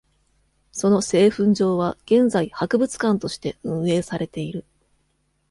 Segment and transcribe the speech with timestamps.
[0.71, 4.65] その製粉場は現在博物館として運営されている。